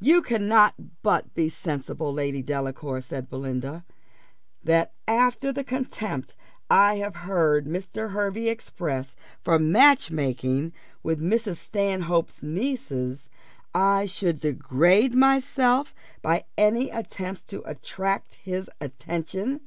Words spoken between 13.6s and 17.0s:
I should degrade myself by any